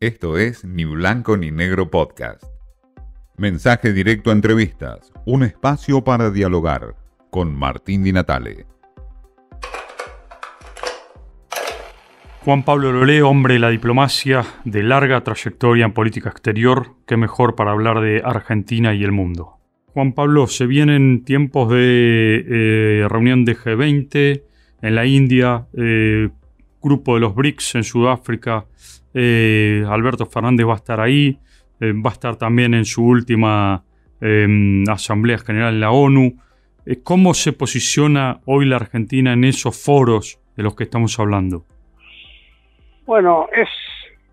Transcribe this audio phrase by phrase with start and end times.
[0.00, 2.44] Esto es Ni Blanco ni Negro Podcast.
[3.36, 6.94] Mensaje directo a entrevistas, un espacio para dialogar
[7.30, 8.64] con Martín Di Natale.
[12.44, 17.56] Juan Pablo Lolé, hombre de la diplomacia, de larga trayectoria en política exterior, qué mejor
[17.56, 19.56] para hablar de Argentina y el mundo.
[19.86, 24.42] Juan Pablo, se vienen tiempos de eh, reunión de G20
[24.80, 26.28] en la India, eh,
[26.80, 28.66] grupo de los BRICS en Sudáfrica,
[29.14, 31.38] eh, Alberto Fernández va a estar ahí,
[31.80, 33.82] eh, va a estar también en su última
[34.20, 36.34] em, Asamblea General en la ONU.
[36.84, 41.64] Eh, ¿Cómo se posiciona hoy la Argentina en esos foros de los que estamos hablando?
[43.06, 43.68] Bueno, es,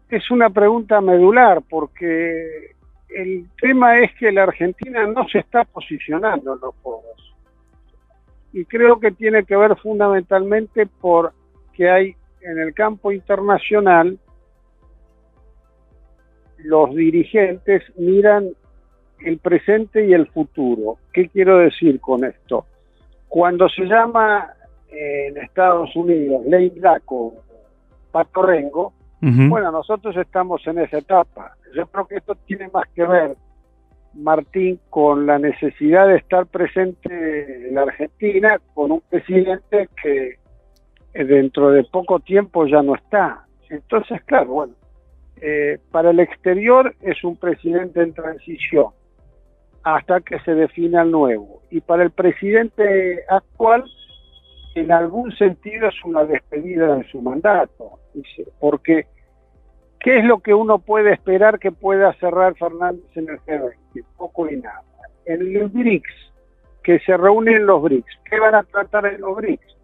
[0.09, 2.76] es una pregunta medular porque
[3.09, 7.36] el tema es que la Argentina no se está posicionando en los foros.
[8.52, 11.34] Y creo que tiene que ver fundamentalmente por
[11.73, 14.17] que hay en el campo internacional
[16.66, 18.50] los dirigentes miran
[19.20, 20.98] el presente y el futuro.
[21.14, 22.66] ¿Qué quiero decir con esto?
[23.28, 24.50] Cuando se llama
[24.89, 27.36] eh, en Estados Unidos ley Draco
[28.12, 31.56] Pato Rengo, bueno, nosotros estamos en esa etapa.
[31.76, 33.36] Yo creo que esto tiene más que ver,
[34.14, 40.38] Martín, con la necesidad de estar presente en la Argentina con un presidente que
[41.16, 43.48] eh, dentro de poco tiempo ya no está.
[43.70, 44.73] Entonces, claro, bueno,
[45.41, 48.88] eh, para el exterior es un presidente en transición
[49.83, 51.61] hasta que se defina el nuevo.
[51.69, 53.86] Y para el presidente actual,
[54.73, 58.00] en algún sentido es una despedida de su mandato.
[58.59, 59.05] Porque,
[60.00, 64.03] ¿qué es lo que uno puede esperar que pueda cerrar Fernández en el G20?
[64.17, 64.81] Poco y nada.
[65.25, 66.33] En el BRICS,
[66.83, 69.77] que se reúnen los BRICS, ¿qué van a tratar en los BRICS?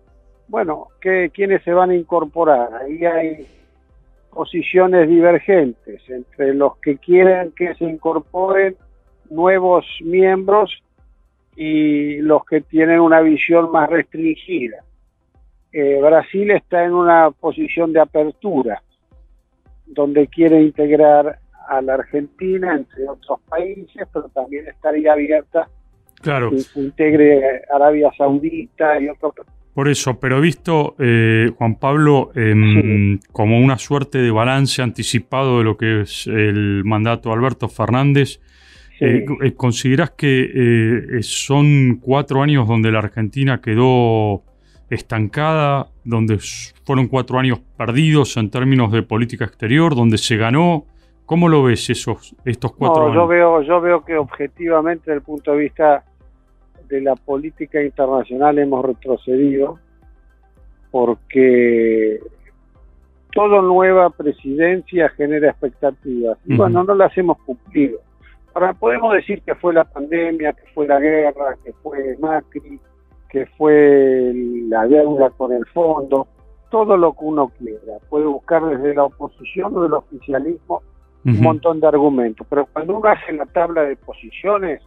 [0.48, 2.74] Bueno, ¿qué, ¿quiénes se van a incorporar?
[2.74, 3.48] Ahí hay
[4.32, 8.76] posiciones divergentes entre los que quieren que se incorporen
[9.30, 10.82] nuevos miembros
[11.56, 14.84] y los que tienen una visión más restringida.
[15.72, 18.82] Eh, Brasil está en una posición de apertura,
[19.86, 25.70] donde quiere integrar a la Argentina, entre otros países, pero también estaría abierta
[26.22, 29.34] Claro, que se integre Arabia Saudita y otros
[29.74, 35.64] por eso, pero visto, eh, Juan Pablo, em, como una suerte de balance anticipado de
[35.64, 38.40] lo que es el mandato de Alberto Fernández,
[39.00, 39.06] Sí.
[39.06, 44.44] eh, eh, ¿considerás que eh, son cuatro años donde la Argentina quedó
[44.92, 46.38] estancada, donde
[46.86, 50.86] fueron cuatro años perdidos en términos de política exterior, donde se ganó?
[51.26, 53.30] ¿Cómo lo ves esos, estos cuatro No, yo años?
[53.30, 56.04] veo, yo veo que objetivamente desde el punto de vista
[56.92, 59.80] de la política internacional hemos retrocedido
[60.92, 62.20] porque
[63.32, 68.00] toda nueva presidencia genera expectativas y bueno, no las hemos cumplido.
[68.54, 72.78] Ahora podemos decir que fue la pandemia, que fue la guerra, que fue Macri,
[73.30, 74.34] que fue
[74.68, 76.28] la deuda con el fondo,
[76.70, 78.00] todo lo que uno quiera.
[78.10, 80.82] Puede buscar desde la oposición o del oficialismo
[81.24, 84.82] un montón de argumentos, pero cuando uno hace la tabla de posiciones,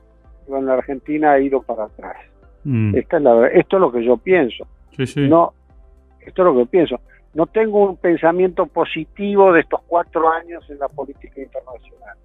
[0.48, 2.16] bueno, la Argentina ha ido para atrás.
[2.64, 4.66] Mm, Esta es la, esto es lo que yo pienso.
[4.96, 5.28] sí, sí.
[5.28, 5.52] No,
[6.20, 7.00] esto es lo que pienso.
[7.34, 12.16] No tengo un pensamiento positivo de estos cuatro años en la política internacional.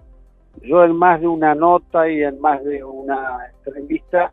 [0.61, 4.31] Yo en más de una nota y en más de una entrevista,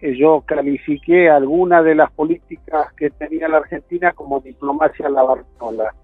[0.00, 5.94] eh, yo califiqué algunas de las políticas que tenía la Argentina como diplomacia la Bartola.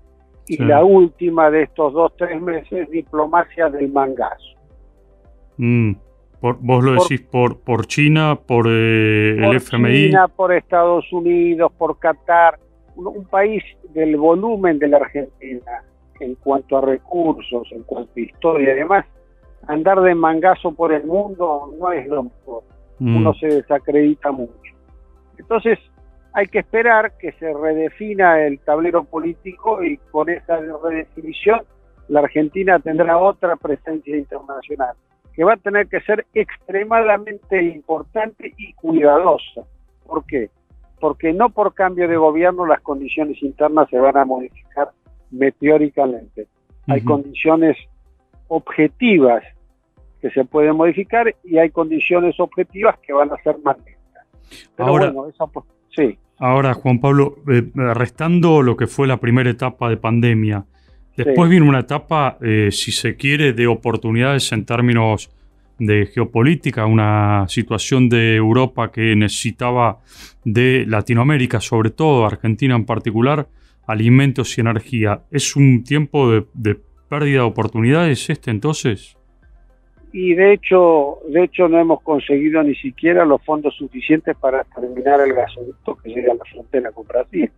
[0.46, 0.64] Y Sí.
[0.64, 4.56] la última de estos dos, tres meses, diplomacia del mangazo.
[5.56, 5.92] Mm,
[6.40, 10.08] por- vos lo decís por, por China, por eh, el por FMI.
[10.08, 12.58] China, por Estados Unidos, por Qatar,
[12.96, 13.62] un, un país
[13.94, 15.82] del volumen de la Argentina
[16.20, 19.06] en cuanto a recursos, en cuanto a historia y demás,
[19.68, 22.62] andar de mangazo por el mundo no es lo mejor,
[23.00, 24.72] Mm, uno se desacredita mucho.
[25.38, 25.78] Entonces
[26.32, 31.60] hay que esperar que se redefina el tablero político y con esa redefinición
[32.08, 34.96] la Argentina tendrá otra presencia internacional
[35.38, 39.62] que va a tener que ser extremadamente importante y cuidadosa.
[40.04, 40.50] ¿Por qué?
[40.98, 44.90] Porque no por cambio de gobierno las condiciones internas se van a modificar
[45.30, 46.48] meteóricamente.
[46.88, 47.76] Hay condiciones
[48.48, 49.44] objetivas
[50.20, 54.26] que se pueden modificar y hay condiciones objetivas que van a ser más lentas.
[54.74, 56.18] Pero Ahora- bueno, esa pues, sí.
[56.40, 57.62] Ahora, Juan Pablo, eh,
[57.94, 60.64] restando lo que fue la primera etapa de pandemia,
[61.24, 61.50] después Sí.
[61.50, 65.30] viene una etapa, eh, si se quiere, de oportunidades en términos
[65.78, 69.98] de geopolítica, una situación de Europa que necesitaba
[70.44, 73.48] de Latinoamérica, sobre todo Argentina en particular,
[73.86, 75.22] alimentos y energía.
[75.30, 76.76] Es un tiempo de, de
[77.08, 79.16] pérdida de oportunidades este entonces?
[80.12, 85.20] Y de hecho, de hecho no hemos conseguido ni siquiera los fondos suficientes para terminar
[85.20, 87.50] el gasoducto que llega a la frontera con Brasil.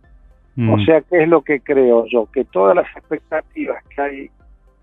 [0.57, 2.27] O Mm, sea, ¿qué es lo que creo yo?
[2.31, 4.31] Que todas las expectativas que hay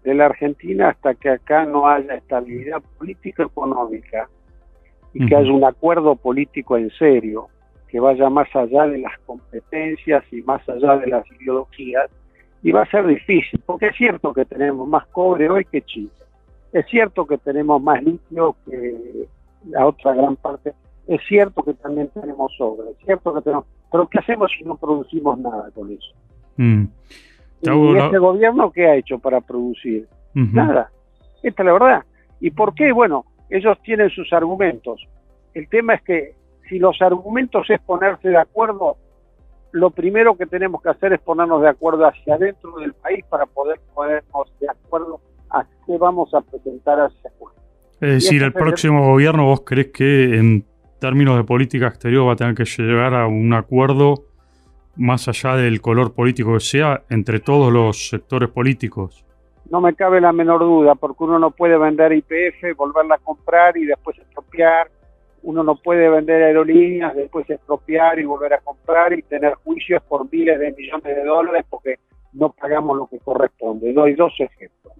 [0.02, 4.28] de la Argentina hasta que acá no haya estabilidad política económica
[5.12, 7.48] y que haya un acuerdo político en serio
[7.88, 12.10] que vaya más allá de las competencias y más allá de las ideologías,
[12.62, 16.10] y va a ser difícil, porque es cierto que tenemos más cobre hoy que Chile,
[16.72, 19.26] es cierto que tenemos más litio que
[19.68, 20.74] la otra gran parte,
[21.06, 24.76] es cierto que también tenemos sobre, es cierto que tenemos, pero ¿qué hacemos si no
[24.76, 26.12] producimos nada con eso?
[26.56, 26.84] mm.
[27.60, 30.06] ¿Y este gobierno qué ha hecho para producir?
[30.34, 30.90] Nada.
[31.42, 32.04] Esta es la verdad.
[32.40, 32.92] ¿Y por qué?
[32.92, 35.04] Bueno, ellos tienen sus argumentos.
[35.54, 36.34] El tema es que
[36.68, 38.96] si los argumentos es ponerse de acuerdo,
[39.72, 43.46] lo primero que tenemos que hacer es ponernos de acuerdo hacia adentro del país para
[43.46, 45.20] poder ponernos de acuerdo
[45.50, 47.58] a qué vamos a presentar hacia afuera.
[48.00, 50.64] Es decir, sería- próximo gobierno, ¿vos crees que en
[50.98, 54.24] términos de política exterior va a tener que llegar a un acuerdo
[54.96, 59.24] más allá del color político que sea entre todos los sectores políticos?
[59.70, 63.76] No me cabe la menor duda, porque uno no puede vender IPF, volverla a comprar
[63.76, 64.90] y después expropiar.
[65.42, 70.30] Uno no puede vender aerolíneas, después expropiar y volver a comprar y tener juicios por
[70.32, 71.96] miles de millones de dólares porque
[72.32, 73.92] no pagamos lo que corresponde.
[73.92, 74.94] Doy dos ejemplos.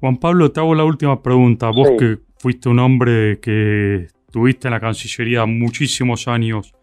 [0.00, 1.70] Juan Pablo, te hago la última pregunta.
[1.70, 1.96] Vos Sí.
[1.98, 4.06] que fuiste un hombre que
[4.36, 6.74] tuviste en la Cancillería muchísimos años,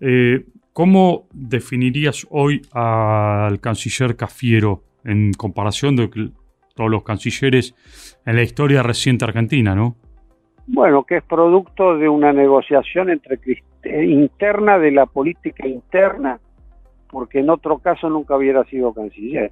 [0.00, 6.30] eh, ¿cómo definirías hoy al canciller Cafiero en comparación de
[6.76, 7.74] todos los cancilleres
[8.24, 9.96] en la historia reciente argentina, no?
[10.68, 13.40] Bueno, que es producto de una negociación entre
[13.82, 16.38] eh, interna de la política interna,
[17.10, 19.50] porque en otro caso nunca hubiera sido canciller.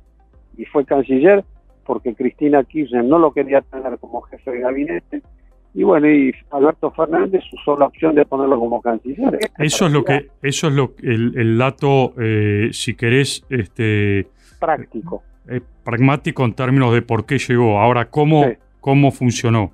[0.56, 1.44] Y fue canciller
[1.84, 5.22] porque Cristina Kirchner no lo quería tener como jefe de gabinete.
[5.72, 9.38] Y bueno, y Alberto Fernández usó la opción de ponerlo como canciller.
[9.58, 14.26] Eso es lo que, eso es lo el, el dato, eh, si querés, este
[14.58, 15.22] práctico.
[15.48, 17.78] eh, pragmático en términos de por qué llegó.
[17.78, 18.56] Ahora, ¿cómo, Sí.
[18.80, 19.72] cómo funcionó?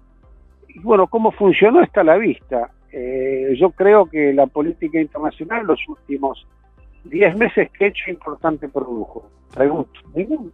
[0.68, 2.70] Y bueno, cómo funcionó está a la vista.
[2.92, 6.46] Eh, yo creo que la política internacional los últimos
[7.04, 9.30] 10 meses, ¿qué hecho importante produjo?
[9.54, 10.52] Pregunto, ningún.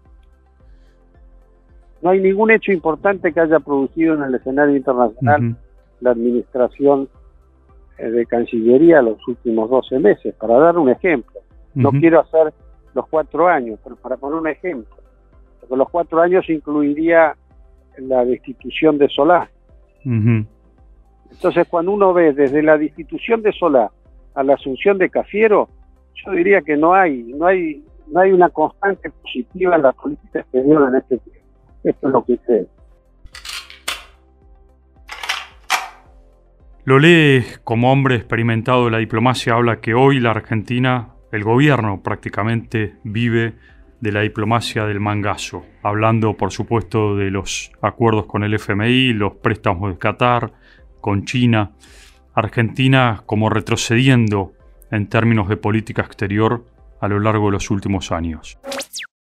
[2.03, 5.57] No hay ningún hecho importante que haya producido en el escenario internacional
[6.01, 7.09] la administración
[7.97, 10.35] eh, de Cancillería los últimos 12 meses.
[10.35, 11.41] Para dar un ejemplo,
[11.75, 12.53] no quiero hacer
[12.95, 14.97] los cuatro años, pero para poner un ejemplo,
[15.61, 17.37] porque los cuatro años incluiría
[17.99, 19.49] la destitución de Solá.
[21.31, 23.91] Entonces, cuando uno ve desde la destitución de Solá
[24.35, 25.69] a la asunción de Cafiero,
[26.15, 30.41] yo diría que no hay, no hay, no hay una constante positiva en la política
[30.41, 31.42] exterior en este tiempo.
[31.85, 32.67] Esto es lo que creo.
[36.85, 42.03] Lo lee como hombre experimentado de la diplomacia, habla que hoy la Argentina, el gobierno
[42.03, 43.55] prácticamente vive
[44.01, 49.35] de la diplomacia del mangazo, hablando por supuesto de los acuerdos con el FMI, los
[49.35, 50.53] préstamos de Qatar,
[51.01, 51.71] con China,
[52.35, 54.53] Argentina como retrocediendo
[54.91, 56.65] en términos de política exterior
[57.01, 58.59] a lo largo de los últimos años.